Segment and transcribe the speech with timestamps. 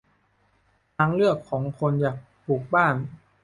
[0.95, 2.95] ทางเลือกของคนอยากปลูกบ้าน